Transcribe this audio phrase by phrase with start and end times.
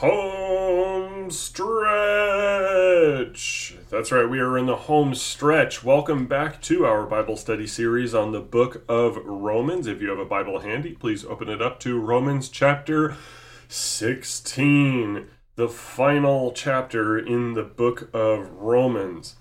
[0.00, 1.86] Home stretch.
[3.88, 5.82] That's right, we are in the home stretch.
[5.82, 9.86] Welcome back to our Bible study series on the book of Romans.
[9.86, 13.16] If you have a Bible handy, please open it up to Romans chapter
[13.68, 19.36] 16, the final chapter in the book of Romans.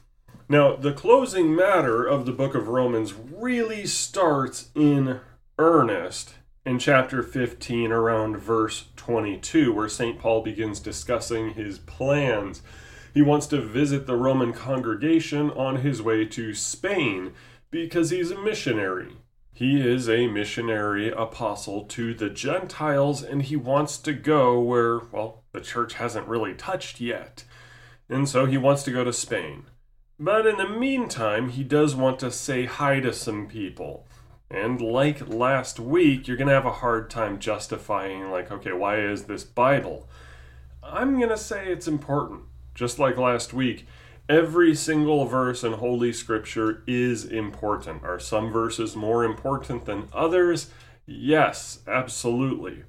[0.47, 5.19] Now, the closing matter of the book of Romans really starts in
[5.59, 6.34] earnest
[6.65, 10.17] in chapter 15 around verse 22, where St.
[10.17, 12.63] Paul begins discussing his plans.
[13.13, 17.33] He wants to visit the Roman congregation on his way to Spain
[17.69, 19.13] because he's a missionary.
[19.53, 25.43] He is a missionary apostle to the Gentiles and he wants to go where, well,
[25.53, 27.45] the church hasn't really touched yet.
[28.09, 29.67] And so he wants to go to Spain.
[30.19, 34.07] But in the meantime, he does want to say hi to some people.
[34.49, 38.99] And like last week, you're going to have a hard time justifying, like, okay, why
[38.99, 40.07] is this Bible?
[40.83, 42.43] I'm going to say it's important.
[42.75, 43.87] Just like last week,
[44.29, 48.03] every single verse in Holy Scripture is important.
[48.03, 50.69] Are some verses more important than others?
[51.05, 52.83] Yes, absolutely.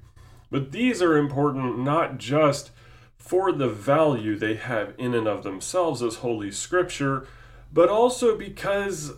[0.51, 2.71] But these are important not just
[3.17, 7.27] for the value they have in and of themselves as Holy Scripture,
[7.73, 9.13] but also because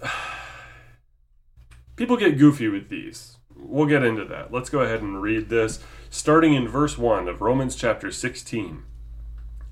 [2.00, 3.36] people get goofy with these.
[3.58, 4.54] We'll get into that.
[4.54, 8.84] Let's go ahead and read this, starting in verse 1 of Romans chapter 16.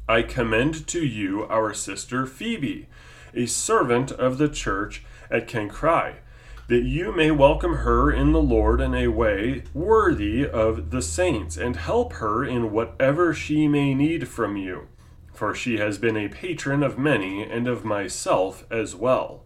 [0.09, 2.89] I commend to you our sister Phoebe,
[3.33, 6.15] a servant of the church at Cenchreae,
[6.67, 11.55] that you may welcome her in the Lord in a way worthy of the saints,
[11.55, 14.89] and help her in whatever she may need from you.
[15.33, 19.45] For she has been a patron of many, and of myself as well.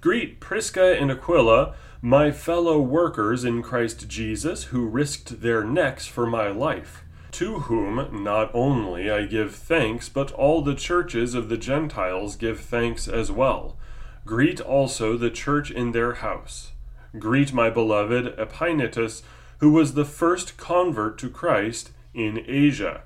[0.00, 6.26] Greet Prisca and Aquila my fellow workers in Christ Jesus who risked their necks for
[6.26, 11.56] my life, to whom not only I give thanks, but all the churches of the
[11.56, 13.76] Gentiles give thanks as well.
[14.24, 16.70] Greet also the church in their house.
[17.18, 19.22] Greet my beloved Epaenetus,
[19.58, 23.02] who was the first convert to Christ in Asia.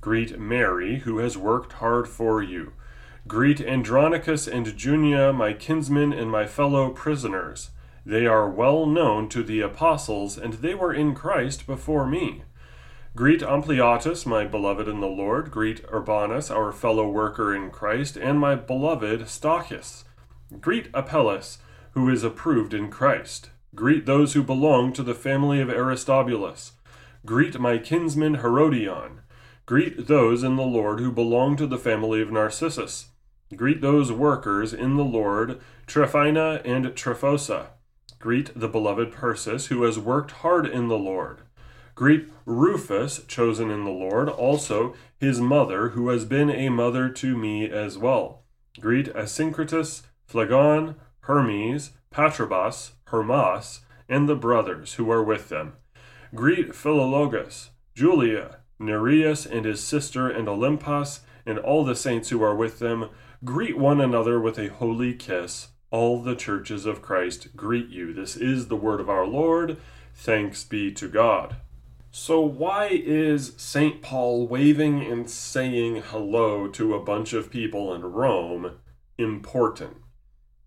[0.00, 2.72] Greet Mary, who has worked hard for you.
[3.28, 7.70] Greet Andronicus and Junia, my kinsmen and my fellow prisoners.
[8.06, 12.42] They are well known to the apostles, and they were in Christ before me.
[13.16, 15.50] Greet Ampliatus, my beloved in the Lord.
[15.50, 20.04] Greet Urbanus, our fellow worker in Christ, and my beloved Stachys.
[20.60, 21.58] Greet Apelles,
[21.92, 23.50] who is approved in Christ.
[23.74, 26.72] Greet those who belong to the family of Aristobulus.
[27.24, 29.20] Greet my kinsman Herodion.
[29.64, 33.06] Greet those in the Lord who belong to the family of Narcissus.
[33.56, 37.68] Greet those workers in the Lord, Tryphena and Tryphosa.
[38.24, 41.42] Greet the beloved Persis, who has worked hard in the Lord.
[41.94, 47.36] Greet Rufus, chosen in the Lord, also his mother, who has been a mother to
[47.36, 48.44] me as well.
[48.80, 55.74] Greet Asyncritus, Phlegon, Hermes, Patrobas, Hermas, and the brothers who are with them.
[56.34, 62.56] Greet Philologus, Julia, Nereus and his sister, and Olympas, and all the saints who are
[62.56, 63.10] with them.
[63.44, 65.68] Greet one another with a holy kiss.
[65.94, 68.12] All the churches of Christ greet you.
[68.12, 69.76] This is the word of our Lord.
[70.12, 71.54] Thanks be to God.
[72.10, 74.02] So, why is St.
[74.02, 78.72] Paul waving and saying hello to a bunch of people in Rome
[79.18, 79.98] important?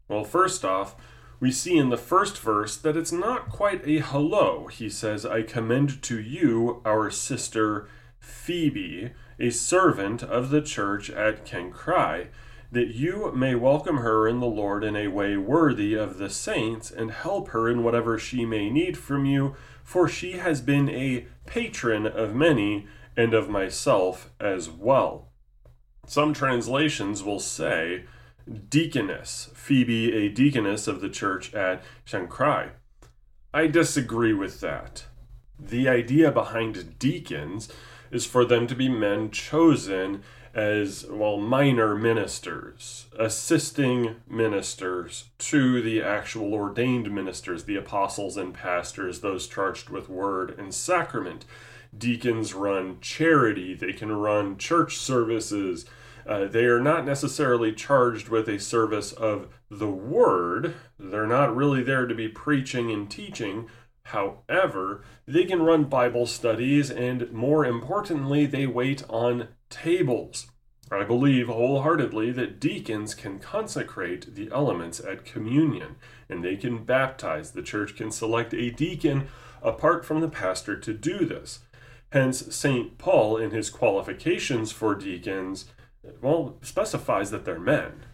[0.07, 0.95] Well, first off,
[1.41, 4.67] we see in the first verse that it's not quite a hello.
[4.67, 9.11] He says, I commend to you our sister Phoebe,
[9.41, 12.27] a servant of the church at Cenchreae
[12.72, 16.91] that you may welcome her in the Lord in a way worthy of the saints,
[16.91, 21.27] and help her in whatever she may need from you, for she has been a
[21.45, 25.29] patron of many, and of myself as well.
[26.06, 28.06] Some translations will say,
[28.69, 32.72] deaconess, Phoebe, a deaconess of the church at Cenchreae.
[33.53, 35.06] I disagree with that.
[35.59, 37.69] The idea behind deacons
[38.11, 46.01] is for them to be men chosen as well minor ministers, assisting ministers to the
[46.01, 51.45] actual ordained ministers, the apostles and pastors, those charged with word and sacrament.
[51.97, 55.85] Deacons run charity, they can run church services.
[56.25, 60.75] Uh, they are not necessarily charged with a service of the word.
[60.99, 63.67] They're not really there to be preaching and teaching.
[64.03, 70.48] However, they can run Bible studies and, more importantly, they wait on tables.
[70.92, 75.96] I believe wholeheartedly that deacons can consecrate the elements at communion
[76.30, 77.52] and they can baptize.
[77.52, 79.28] The church can select a deacon
[79.62, 81.60] apart from the pastor to do this.
[82.12, 82.98] Hence, St.
[82.98, 85.66] Paul, in his qualifications for deacons,
[86.22, 88.06] well, specifies that they're men.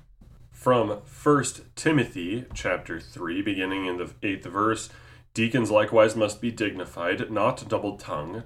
[0.51, 1.43] From 1
[1.75, 4.89] Timothy chapter 3, beginning in the 8th verse,
[5.33, 8.45] deacons likewise must be dignified, not double tongued,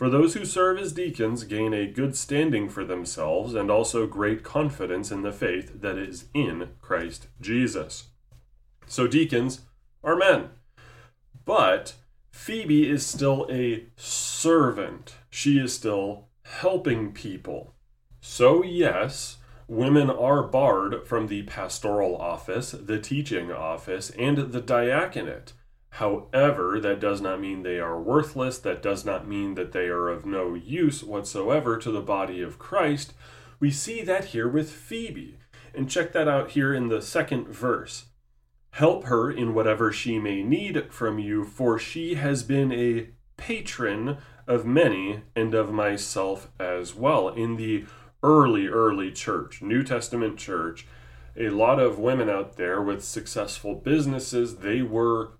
[0.00, 4.42] For those who serve as deacons gain a good standing for themselves and also great
[4.42, 8.04] confidence in the faith that is in Christ Jesus.
[8.86, 9.60] So, deacons
[10.02, 10.52] are men.
[11.44, 11.96] But
[12.30, 17.74] Phoebe is still a servant, she is still helping people.
[18.22, 19.36] So, yes,
[19.68, 25.52] women are barred from the pastoral office, the teaching office, and the diaconate.
[25.94, 28.58] However, that does not mean they are worthless.
[28.58, 32.58] That does not mean that they are of no use whatsoever to the body of
[32.58, 33.12] Christ.
[33.58, 35.36] We see that here with Phoebe.
[35.74, 38.06] And check that out here in the second verse.
[38.70, 44.18] Help her in whatever she may need from you, for she has been a patron
[44.46, 47.28] of many and of myself as well.
[47.28, 47.84] In the
[48.22, 50.86] early, early church, New Testament church,
[51.36, 55.32] a lot of women out there with successful businesses, they were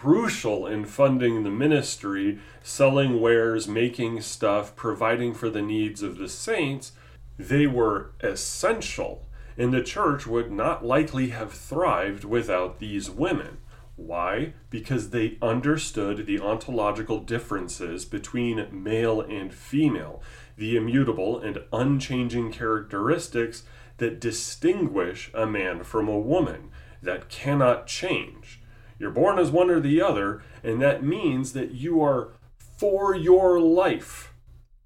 [0.00, 6.28] crucial in funding the ministry, selling wares, making stuff, providing for the needs of the
[6.28, 6.92] saints,
[7.38, 9.26] they were essential.
[9.58, 13.58] And the church would not likely have thrived without these women.
[13.96, 14.54] Why?
[14.70, 20.22] Because they understood the ontological differences between male and female,
[20.56, 23.64] the immutable and unchanging characteristics
[23.98, 26.70] that distinguish a man from a woman,
[27.02, 28.59] that cannot change.
[29.00, 32.34] You're born as one or the other, and that means that you are,
[32.76, 34.34] for your life,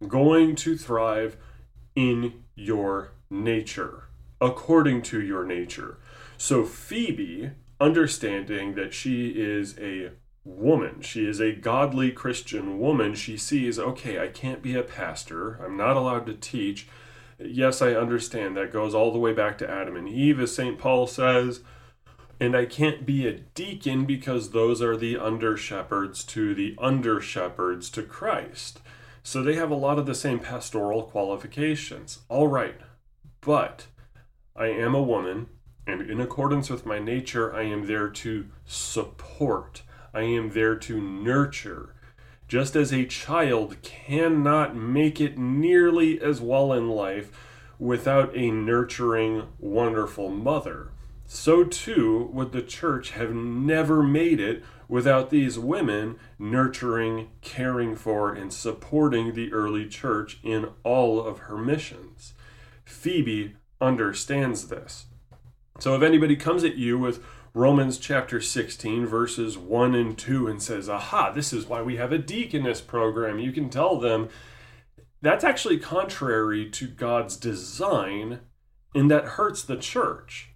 [0.07, 1.37] going to thrive
[1.97, 4.05] in your nature,
[4.41, 5.99] according to your nature.
[6.39, 7.51] So, Phoebe,
[7.81, 10.13] understanding that she is a
[10.45, 15.59] woman, she is a godly Christian woman, she sees, okay, I can't be a pastor,
[15.65, 16.87] I'm not allowed to teach.
[17.41, 20.79] Yes, I understand that goes all the way back to Adam and Eve, as St.
[20.79, 21.63] Paul says.
[22.41, 27.21] And I can't be a deacon because those are the under shepherds to the under
[27.21, 28.81] shepherds to Christ.
[29.23, 32.21] So they have a lot of the same pastoral qualifications.
[32.29, 32.81] All right,
[33.41, 33.87] but
[34.57, 35.47] I am a woman,
[35.87, 39.83] and in accordance with my nature, I am there to support,
[40.13, 41.95] I am there to nurture.
[42.49, 47.33] Just as a child cannot make it nearly as well in life
[47.79, 50.91] without a nurturing, wonderful mother
[51.27, 58.33] so too would the church have never made it without these women nurturing, caring for,
[58.33, 62.35] and supporting the early church in all of her missions.
[62.85, 65.07] Phoebe understands this.
[65.81, 67.25] So if anybody comes at you with
[67.55, 72.13] Romans chapter 16, verses 1 and 2, and says, Aha, this is why we have
[72.13, 74.29] a deaconess program, you can tell them
[75.23, 78.41] that's actually contrary to God's design,
[78.95, 80.54] and that hurts the church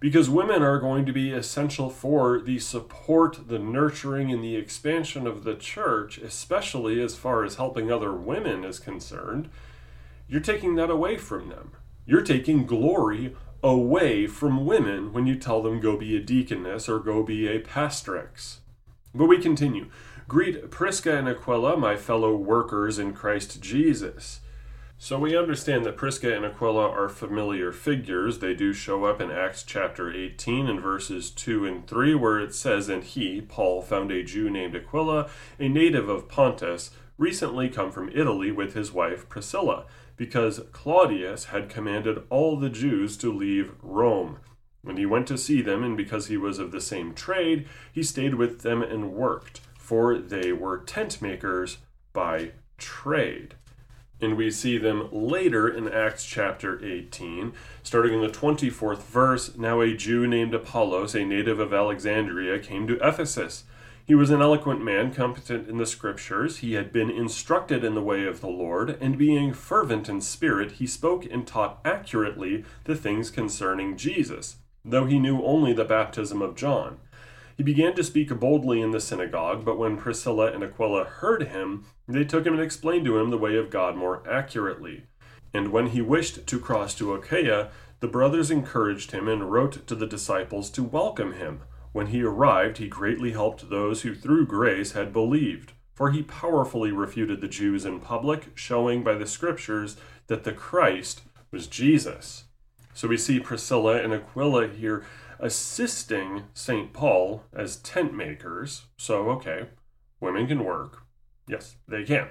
[0.00, 5.26] because women are going to be essential for the support, the nurturing, and the expansion
[5.26, 9.50] of the church, especially as far as helping other women is concerned.
[10.26, 11.72] You're taking that away from them.
[12.06, 16.98] You're taking glory away from women when you tell them go be a deaconess or
[16.98, 18.56] go be a pastrix.
[19.14, 19.90] But we continue.
[20.26, 24.40] Greet Prisca and Aquila, my fellow workers in Christ Jesus.
[25.02, 28.40] So we understand that Prisca and Aquila are familiar figures.
[28.40, 32.54] They do show up in Acts chapter 18 and verses 2 and 3, where it
[32.54, 37.90] says, And he, Paul, found a Jew named Aquila, a native of Pontus, recently come
[37.90, 39.86] from Italy with his wife Priscilla,
[40.18, 44.36] because Claudius had commanded all the Jews to leave Rome.
[44.86, 48.02] And he went to see them, and because he was of the same trade, he
[48.02, 51.78] stayed with them and worked, for they were tent makers
[52.12, 53.54] by trade
[54.20, 59.56] and we see them later in Acts chapter 18, starting in the 24th verse.
[59.56, 63.64] Now, a Jew named Apollos, a native of Alexandria, came to Ephesus.
[64.04, 66.58] He was an eloquent man, competent in the scriptures.
[66.58, 70.72] He had been instructed in the way of the Lord, and being fervent in spirit,
[70.72, 76.42] he spoke and taught accurately the things concerning Jesus, though he knew only the baptism
[76.42, 76.98] of John.
[77.60, 81.84] He began to speak boldly in the synagogue, but when Priscilla and Aquila heard him,
[82.08, 85.02] they took him and explained to him the way of God more accurately.
[85.52, 87.68] And when he wished to cross to Achaia,
[88.00, 91.60] the brothers encouraged him and wrote to the disciples to welcome him.
[91.92, 96.92] When he arrived, he greatly helped those who through grace had believed, for he powerfully
[96.92, 99.98] refuted the Jews in public, showing by the scriptures
[100.28, 102.44] that the Christ was Jesus.
[102.94, 105.04] So we see Priscilla and Aquila here
[105.40, 106.92] assisting St.
[106.92, 108.86] Paul as tent makers.
[108.96, 109.68] So, okay,
[110.20, 111.02] women can work.
[111.48, 112.28] Yes, they can.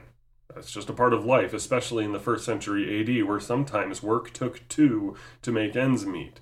[0.53, 4.31] That's just a part of life, especially in the first century AD, where sometimes work
[4.31, 6.39] took two to make ends meet.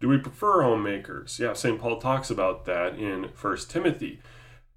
[0.00, 1.38] Do we prefer homemakers?
[1.38, 1.80] Yeah, St.
[1.80, 4.20] Paul talks about that in 1 Timothy.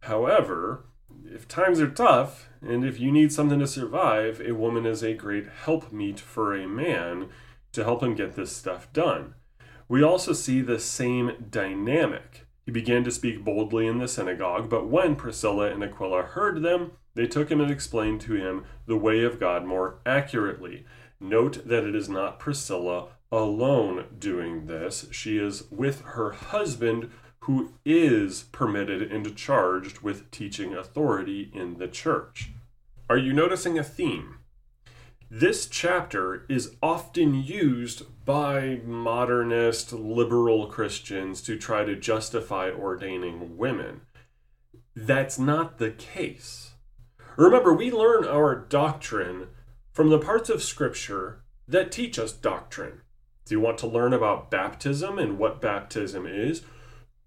[0.01, 0.85] However,
[1.25, 5.13] if times are tough, and if you need something to survive, a woman is a
[5.13, 7.29] great helpmeet for a man
[7.73, 9.33] to help him get this stuff done.
[9.89, 12.45] We also see the same dynamic.
[12.63, 16.91] He began to speak boldly in the synagogue, but when Priscilla and Aquila heard them,
[17.15, 20.85] they took him and explained to him the way of God more accurately.
[21.19, 25.07] Note that it is not Priscilla alone doing this.
[25.11, 27.09] She is with her husband,
[27.41, 32.51] who is permitted and charged with teaching authority in the church.
[33.09, 34.38] Are you noticing a theme?
[35.31, 44.01] This chapter is often used by modernist liberal Christians to try to justify ordaining women.
[44.95, 46.71] That's not the case.
[47.37, 49.49] Remember, we learn our doctrine
[49.91, 53.01] from the parts of Scripture that teach us doctrine.
[53.45, 56.63] Do you want to learn about baptism and what baptism is?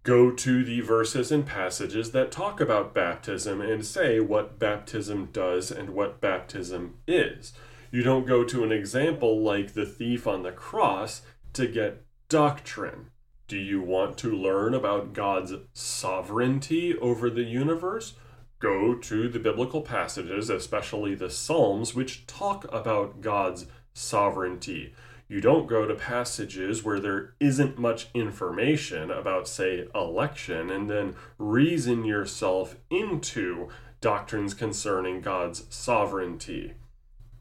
[0.03, 5.71] Go to the verses and passages that talk about baptism and say what baptism does
[5.71, 7.53] and what baptism is.
[7.93, 11.23] You don't go to an example like the thief on the cross
[11.53, 13.11] to get doctrine.
[13.47, 18.15] Do you want to learn about God's sovereignty over the universe?
[18.63, 24.95] go to the biblical passages, especially the Psalms, which talk about God's sovereignty.
[25.27, 31.17] You don't go to passages where there isn't much information about, say, election, and then
[31.39, 33.69] reason yourself into
[34.01, 36.75] doctrines concerning God's sovereignty.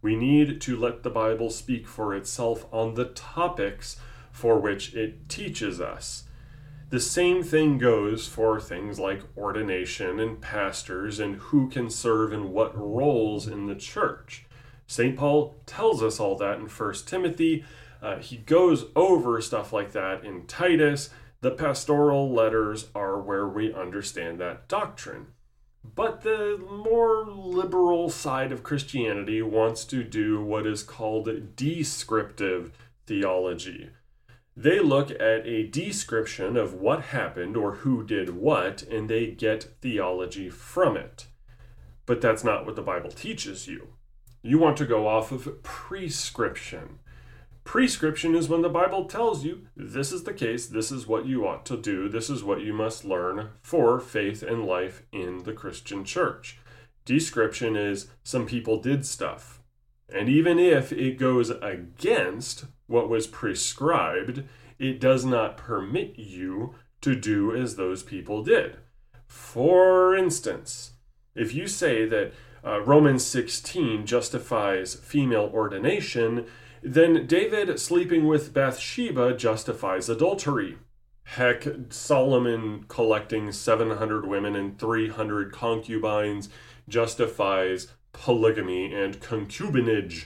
[0.01, 3.97] We need to let the Bible speak for itself on the topics
[4.31, 6.23] for which it teaches us.
[6.89, 12.51] The same thing goes for things like ordination and pastors and who can serve in
[12.51, 14.45] what roles in the church.
[14.87, 15.15] St.
[15.15, 17.63] Paul tells us all that in 1 Timothy.
[18.01, 21.11] Uh, he goes over stuff like that in Titus.
[21.39, 25.27] The pastoral letters are where we understand that doctrine.
[25.93, 32.71] But the more liberal side of Christianity wants to do what is called descriptive
[33.05, 33.89] theology.
[34.55, 39.75] They look at a description of what happened or who did what, and they get
[39.81, 41.27] theology from it.
[42.05, 43.89] But that's not what the Bible teaches you.
[44.41, 46.99] You want to go off of prescription.
[47.71, 51.47] Prescription is when the Bible tells you this is the case, this is what you
[51.47, 55.53] ought to do, this is what you must learn for faith and life in the
[55.53, 56.59] Christian church.
[57.05, 59.61] Description is some people did stuff.
[60.13, 64.43] And even if it goes against what was prescribed,
[64.77, 68.79] it does not permit you to do as those people did.
[69.27, 70.91] For instance,
[71.35, 72.33] if you say that
[72.65, 76.47] uh, Romans 16 justifies female ordination,
[76.81, 80.77] then David sleeping with Bathsheba justifies adultery.
[81.23, 86.49] Heck, Solomon collecting 700 women and 300 concubines
[86.89, 90.25] justifies polygamy and concubinage.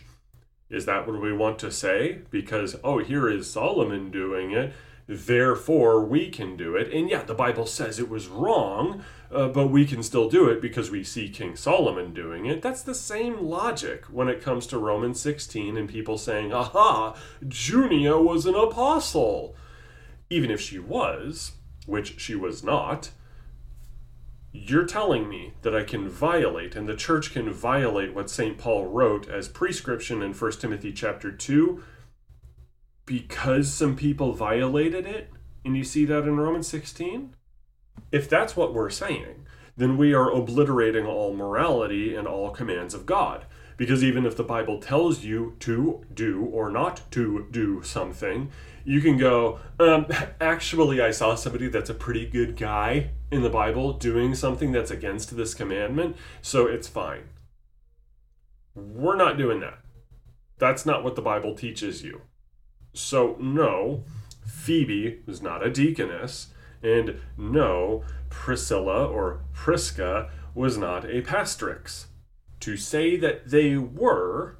[0.69, 2.21] Is that what we want to say?
[2.31, 4.73] Because, oh, here is Solomon doing it,
[5.07, 6.91] therefore we can do it.
[6.93, 10.61] And yeah, the Bible says it was wrong, uh, but we can still do it
[10.61, 12.61] because we see King Solomon doing it.
[12.61, 17.15] That's the same logic when it comes to Romans 16 and people saying, aha,
[17.47, 19.55] Junia was an apostle.
[20.29, 21.53] Even if she was,
[21.85, 23.11] which she was not,
[24.51, 28.57] you're telling me that I can violate and the church can violate what St.
[28.57, 31.83] Paul wrote as prescription in 1 Timothy chapter 2
[33.05, 35.31] because some people violated it?
[35.63, 37.35] And you see that in Romans 16?
[38.11, 39.45] If that's what we're saying,
[39.77, 43.45] then we are obliterating all morality and all commands of God.
[43.77, 48.49] Because even if the Bible tells you to do or not to do something,
[48.85, 50.05] you can go, um,
[50.39, 54.91] actually, I saw somebody that's a pretty good guy in the Bible doing something that's
[54.91, 57.23] against this commandment, so it's fine.
[58.75, 59.79] We're not doing that.
[60.57, 62.21] That's not what the Bible teaches you.
[62.97, 64.03] So, no,
[64.45, 66.47] Phoebe was not a deaconess,
[66.81, 72.05] and no, Priscilla or Prisca was not a pastrix.
[72.61, 74.57] To say that they were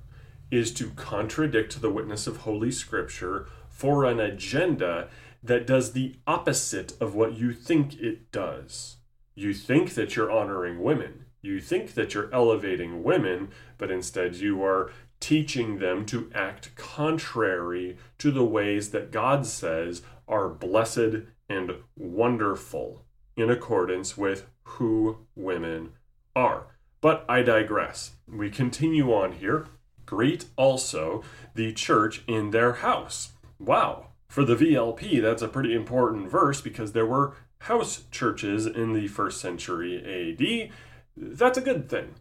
[0.51, 5.09] is to contradict the witness of Holy Scripture for an agenda
[5.41, 8.97] that does the opposite of what you think it does.
[9.33, 14.63] You think that you're honoring women, you think that you're elevating women, but instead you
[14.63, 21.71] are teaching them to act contrary to the ways that God says are blessed and
[21.95, 23.03] wonderful
[23.35, 25.91] in accordance with who women
[26.35, 26.67] are.
[27.01, 28.15] But I digress.
[28.27, 29.67] We continue on here.
[30.05, 33.33] Greet also the church in their house.
[33.59, 34.07] Wow.
[34.27, 39.07] For the VLP, that's a pretty important verse because there were house churches in the
[39.07, 40.71] first century AD.
[41.15, 42.15] That's a good thing.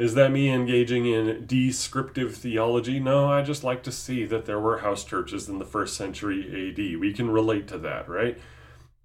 [0.00, 2.98] Is that me engaging in descriptive theology?
[2.98, 6.70] No, I just like to see that there were house churches in the first century
[6.70, 6.98] AD.
[6.98, 8.38] We can relate to that, right?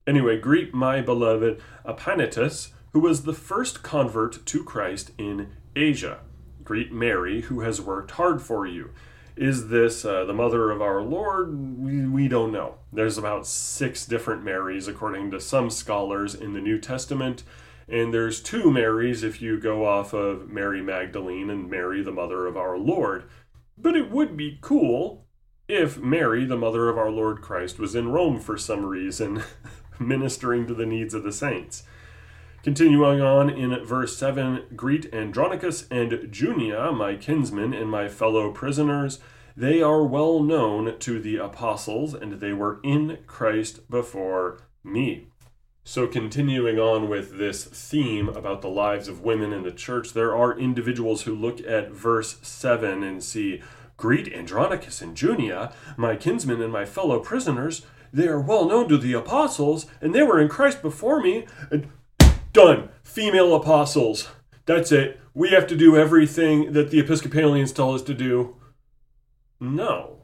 [0.08, 6.20] Anyway, greet my beloved Epaenetus, who was the first convert to Christ in Asia.
[6.64, 8.92] Greet Mary, who has worked hard for you.
[9.36, 11.78] Is this uh, the mother of our Lord?
[11.78, 12.75] We, we don't know.
[12.94, 17.44] There's about six different Marys, according to some scholars, in the New Testament.
[17.88, 22.48] And there's two Marys if you go off of Mary Magdalene and Mary, the mother
[22.48, 23.25] of our Lord.
[23.77, 25.27] But it would be cool
[25.68, 29.44] if Mary, the mother of our Lord Christ, was in Rome for some reason,
[30.00, 31.84] ministering to the needs of the saints.
[32.63, 39.20] Continuing on in verse 7 Greet Andronicus and Junia, my kinsmen and my fellow prisoners.
[39.56, 45.27] They are well known to the apostles, and they were in Christ before me.
[45.88, 50.36] So, continuing on with this theme about the lives of women in the church, there
[50.36, 53.62] are individuals who look at verse 7 and see,
[53.96, 57.86] Greet Andronicus and Junia, my kinsmen and my fellow prisoners.
[58.12, 61.46] They are well known to the apostles, and they were in Christ before me.
[61.70, 61.88] And
[62.51, 62.89] Done.
[63.04, 64.30] Female apostles.
[64.65, 65.20] That's it.
[65.36, 68.56] We have to do everything that the Episcopalians tell us to do.
[69.60, 70.18] No.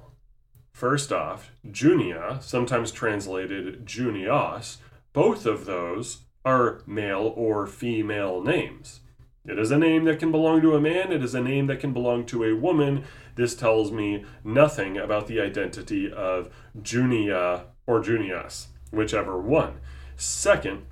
[0.71, 4.77] First off, Junia, sometimes translated Junias,
[5.13, 9.01] both of those are male or female names.
[9.45, 11.79] It is a name that can belong to a man, it is a name that
[11.79, 13.05] can belong to a woman.
[13.35, 19.79] This tells me nothing about the identity of Junia or Junias, whichever one.
[20.15, 20.85] Second,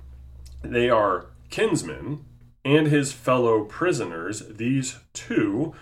[0.62, 2.24] they are kinsmen
[2.64, 4.42] and his fellow prisoners.
[4.48, 5.74] These two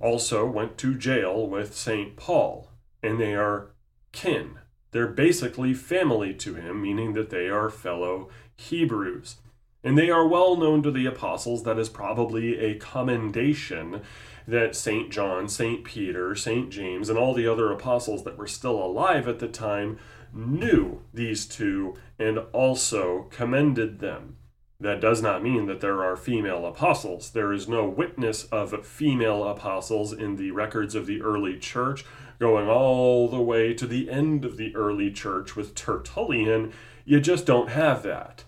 [0.00, 2.16] also went to jail with St.
[2.16, 2.70] Paul,
[3.02, 3.70] and they are
[4.12, 4.58] kin.
[4.90, 9.36] They're basically family to him, meaning that they are fellow Hebrews.
[9.84, 11.62] And they are well known to the apostles.
[11.62, 14.02] That is probably a commendation
[14.46, 15.10] that St.
[15.10, 15.84] John, St.
[15.84, 16.70] Peter, St.
[16.70, 19.98] James, and all the other apostles that were still alive at the time
[20.32, 24.36] knew these two and also commended them.
[24.80, 27.30] That does not mean that there are female apostles.
[27.30, 32.04] There is no witness of female apostles in the records of the early church,
[32.38, 36.72] going all the way to the end of the early church with Tertullian.
[37.04, 38.44] You just don't have that.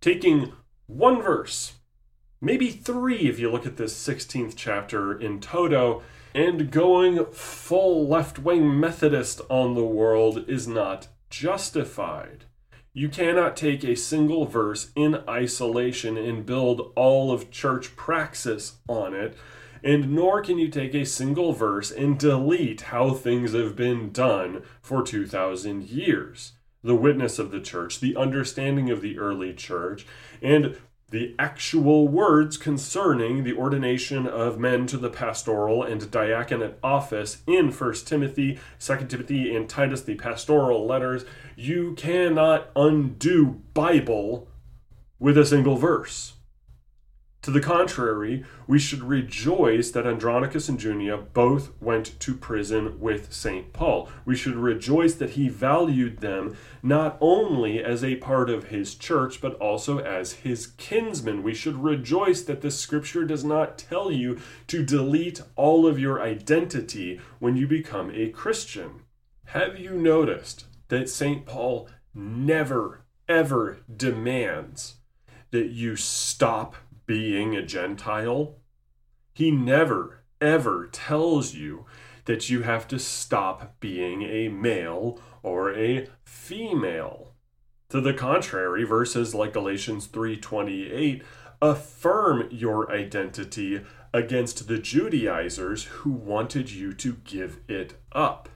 [0.00, 0.52] Taking
[0.86, 1.74] one verse,
[2.40, 6.02] maybe three if you look at this 16th chapter in toto,
[6.34, 12.44] and going full left wing Methodist on the world is not justified.
[12.92, 19.14] You cannot take a single verse in isolation and build all of church praxis on
[19.14, 19.36] it,
[19.82, 24.62] and nor can you take a single verse and delete how things have been done
[24.80, 26.52] for 2,000 years.
[26.82, 30.06] The witness of the church, the understanding of the early church,
[30.40, 30.76] and
[31.10, 37.72] the actual words concerning the ordination of men to the pastoral and diaconate office in
[37.72, 41.24] 1 Timothy, 2 Timothy, and Titus, the pastoral letters,
[41.56, 44.48] you cannot undo Bible
[45.18, 46.34] with a single verse.
[47.42, 53.32] To the contrary, we should rejoice that Andronicus and Junia both went to prison with
[53.32, 53.72] St.
[53.72, 54.10] Paul.
[54.26, 59.40] We should rejoice that he valued them not only as a part of his church,
[59.40, 61.42] but also as his kinsmen.
[61.42, 66.20] We should rejoice that the scripture does not tell you to delete all of your
[66.20, 69.04] identity when you become a Christian.
[69.46, 71.46] Have you noticed that St.
[71.46, 74.96] Paul never, ever demands
[75.52, 76.76] that you stop
[77.10, 78.54] being a Gentile.
[79.32, 81.84] He never, ever tells you
[82.26, 87.34] that you have to stop being a male or a female.
[87.88, 91.24] To the contrary, verses like Galatians 3:28
[91.60, 93.80] affirm your identity
[94.14, 98.48] against the Judaizers who wanted you to give it up.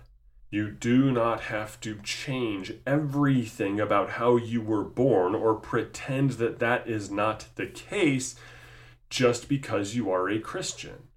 [0.55, 6.61] You do not have to change everything about how you were born or pretend that
[6.61, 8.37] that is not the case
[9.11, 11.09] just because you are a Christian.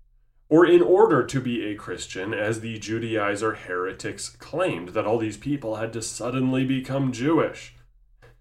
[0.49, 5.37] or in order to be a Christian, as the Judaizer heretics claimed that all these
[5.37, 7.75] people had to suddenly become Jewish.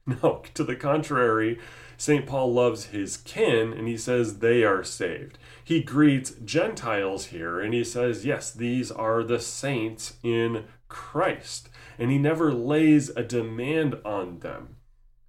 [0.07, 1.59] No, to the contrary,
[1.99, 2.27] St.
[2.27, 5.37] Paul loves his kin and he says they are saved.
[5.65, 11.69] He greets Gentiles here and he says, yes, these are the saints in Christ.
[11.99, 14.77] And he never lays a demand on them.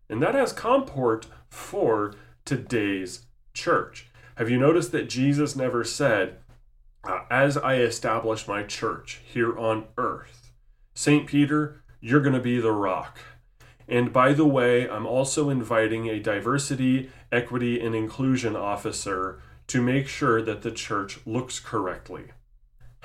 [0.10, 2.14] And that has comport for
[2.46, 4.10] today's church.
[4.36, 6.38] Have you noticed that Jesus never said,
[7.04, 10.52] uh, As I establish my church here on earth,
[10.94, 11.28] St.
[11.28, 13.20] Peter, you're going to be the rock.
[13.88, 20.08] And by the way, I'm also inviting a diversity, equity, and inclusion officer to make
[20.08, 22.26] sure that the church looks correctly.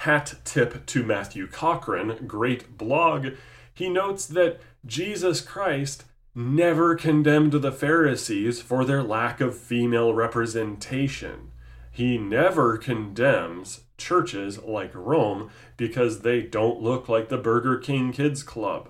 [0.02, 3.34] Hat tip to Matthew Cochran, great blog.
[3.72, 6.02] He notes that Jesus Christ
[6.34, 11.52] never condemned the Pharisees for their lack of female representation.
[11.92, 18.42] He never condemns churches like Rome because they don't look like the Burger King Kids
[18.42, 18.88] Club.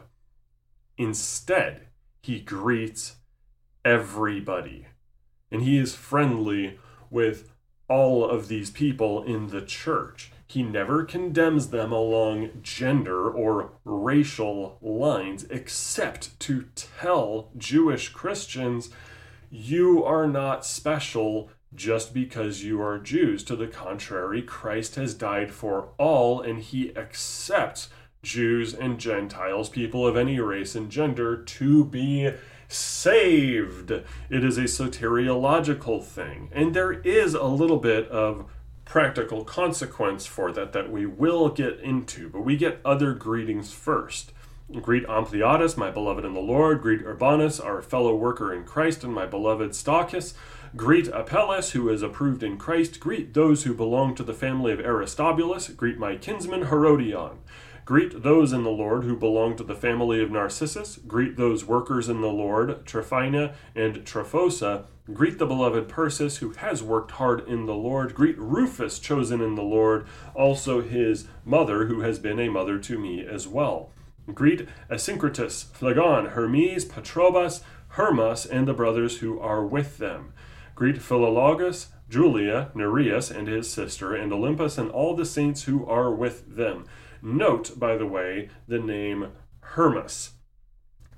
[0.96, 1.88] Instead,
[2.22, 3.16] he greets
[3.84, 4.86] everybody.
[5.50, 6.78] And he is friendly
[7.10, 7.50] with
[7.86, 10.31] all of these people in the church.
[10.52, 18.90] He never condemns them along gender or racial lines, except to tell Jewish Christians,
[19.50, 23.42] you are not special just because you are Jews.
[23.44, 27.88] To the contrary, Christ has died for all, and he accepts
[28.22, 32.30] Jews and Gentiles, people of any race and gender, to be
[32.68, 33.90] saved.
[33.90, 36.50] It is a soteriological thing.
[36.52, 38.50] And there is a little bit of
[38.92, 44.34] practical consequence for that that we will get into, but we get other greetings first.
[44.82, 46.82] Greet Ampliatus, my beloved in the Lord.
[46.82, 50.34] Greet Urbanus, our fellow worker in Christ, and my beloved Stachys.
[50.76, 53.00] Greet Apelles, who is approved in Christ.
[53.00, 55.68] Greet those who belong to the family of Aristobulus.
[55.68, 57.38] Greet my kinsman Herodion.
[57.84, 60.98] Greet those in the Lord who belong to the family of Narcissus.
[61.06, 64.84] Greet those workers in the Lord, Tryphena and Tryphosa.
[65.12, 68.14] Greet the beloved Persis, who has worked hard in the Lord.
[68.14, 72.98] Greet Rufus, chosen in the Lord, also his mother, who has been a mother to
[72.98, 73.90] me as well.
[74.32, 80.32] Greet Asyncritus, Phlegon, Hermes, Patrobas, Hermas, and the brothers who are with them.
[80.76, 86.14] Greet Philologus, Julia, Nereus, and his sister, and Olympas, and all the saints who are
[86.14, 86.86] with them.
[87.24, 89.28] Note, by the way, the name
[89.60, 90.32] Hermas.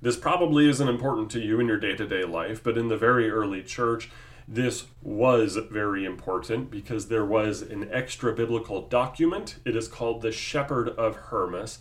[0.03, 2.97] This probably isn't important to you in your day to day life, but in the
[2.99, 4.11] very early church,
[4.47, 9.59] this was very important because there was an extra biblical document.
[9.65, 11.79] It is called the Shepherd of Hermas,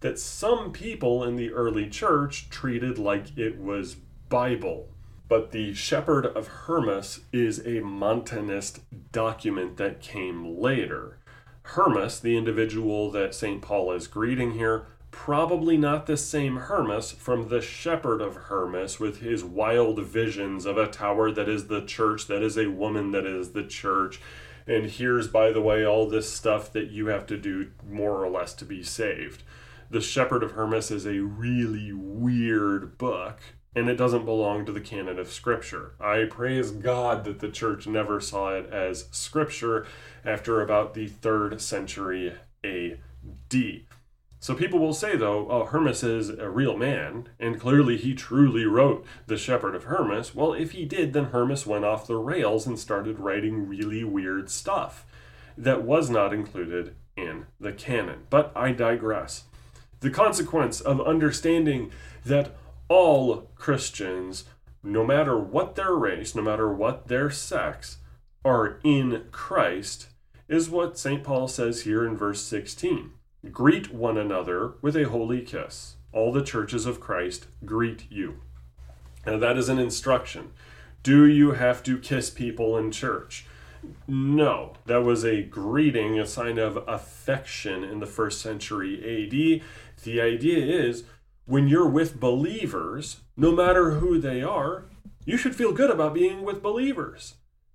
[0.00, 3.96] that some people in the early church treated like it was
[4.28, 4.90] Bible.
[5.28, 8.80] But the Shepherd of Hermas is a Montanist
[9.12, 11.20] document that came later.
[11.62, 13.62] Hermas, the individual that St.
[13.62, 19.20] Paul is greeting here, probably not the same Hermas from the shepherd of Hermas with
[19.20, 23.26] his wild visions of a tower that is the church, that is a woman that
[23.26, 24.20] is the church.
[24.66, 28.28] And here's, by the way, all this stuff that you have to do more or
[28.28, 29.42] less to be saved.
[29.90, 33.40] The Shepherd of Hermas is a really weird book
[33.74, 35.94] and it doesn't belong to the canon of Scripture.
[36.00, 39.86] I praise God that the church never saw it as Scripture
[40.24, 43.82] after about the third century AD.
[44.42, 48.64] So people will say, though, oh, Hermas is a real man, and clearly he truly
[48.66, 50.34] wrote The Shepherd of Hermas.
[50.34, 54.50] Well, if he did, then Hermas went off the rails and started writing really weird
[54.50, 55.06] stuff
[55.56, 58.26] that was not included in the canon.
[58.30, 59.44] But I digress.
[60.00, 61.92] The consequence of understanding
[62.24, 62.56] that
[62.88, 64.44] all Christians,
[64.82, 67.98] no matter what their race, no matter what their sex,
[68.44, 70.08] are in Christ
[70.48, 71.22] is what St.
[71.22, 73.12] Paul says here in verse 16.
[73.50, 75.96] Greet one another with a holy kiss.
[76.12, 78.40] All the churches of Christ greet you.
[79.24, 80.52] Now, that is an instruction.
[81.02, 83.46] Do you have to kiss people in church?
[84.06, 89.62] No, that was a greeting, a sign of affection in the first century AD.
[90.04, 91.04] The idea is
[91.52, 94.86] when you're with believers, no matter who they are,
[95.26, 97.34] you should feel good about being with believers.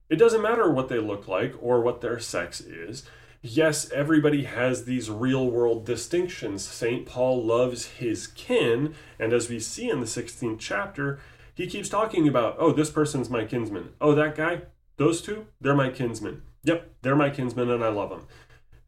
[0.09, 3.03] It doesn't matter what they look like or what their sex is.
[3.43, 6.67] Yes, everybody has these real world distinctions.
[6.67, 7.05] St.
[7.05, 11.19] Paul loves his kin, and as we see in the 16th chapter,
[11.53, 13.89] he keeps talking about, oh, this person's my kinsman.
[14.01, 14.63] Oh, that guy,
[14.95, 16.41] those two, they're my kinsmen.
[16.63, 18.25] Yep, they're my kinsmen and I love them.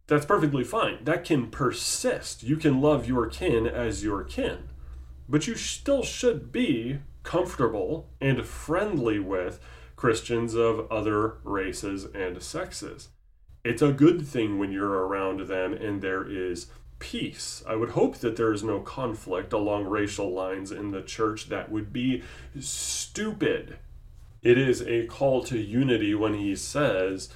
[0.08, 1.04] That's perfectly fine.
[1.04, 2.42] That can persist.
[2.42, 4.69] You can love your kin as your kin.
[5.30, 9.60] But you still should be comfortable and friendly with
[9.96, 13.10] Christians of other races and sexes.
[13.64, 17.62] it's a good thing when you're around them and there is peace.
[17.68, 21.50] I would hope that there is no conflict along racial lines in the church.
[21.50, 22.24] That would be
[22.60, 23.78] stupid.
[24.42, 27.30] It is a call to unity when he says,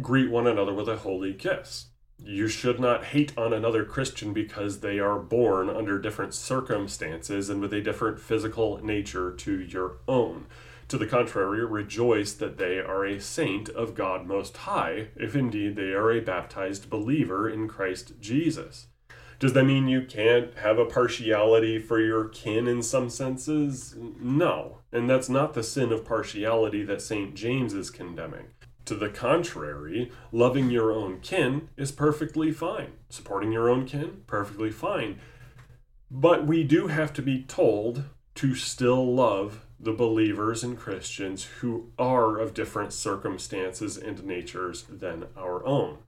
[0.00, 1.86] greet one another with a holy kiss.
[2.18, 7.60] You should not hate on another Christian because they are born under different circumstances and
[7.60, 10.46] with a different physical nature to your own.
[10.88, 15.76] To the contrary, rejoice that they are a saint of God Most High, if indeed
[15.76, 18.86] they are a baptized believer in Christ Jesus.
[19.38, 23.94] Does that mean you can't have a partiality for your kin in some senses?
[23.98, 24.78] No.
[24.92, 27.34] And that's not the sin of partiality that St.
[27.34, 28.46] James is condemning.
[28.86, 32.92] To the contrary, loving your own kin is perfectly fine.
[33.08, 35.18] Supporting your own kin, perfectly fine.
[36.08, 38.04] But we do have to be told
[38.36, 45.26] to still love the believers and Christians who are of different circumstances and natures than
[45.36, 45.98] our own.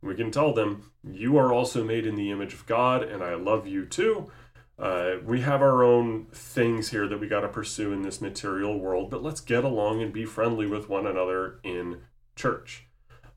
[0.00, 3.34] We can tell them, You are also made in the image of God, and I
[3.34, 4.30] love you too.
[4.78, 8.78] Uh, we have our own things here that we got to pursue in this material
[8.78, 12.00] world, but let's get along and be friendly with one another in
[12.34, 12.86] church.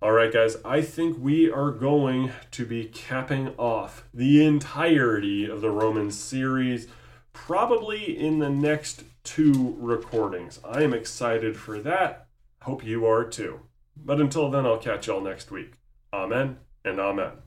[0.01, 5.61] All right, guys, I think we are going to be capping off the entirety of
[5.61, 6.87] the Romans series
[7.33, 10.59] probably in the next two recordings.
[10.63, 12.27] I am excited for that.
[12.61, 13.61] Hope you are too.
[13.97, 15.73] But until then, I'll catch y'all next week.
[16.13, 17.44] Amen and amen.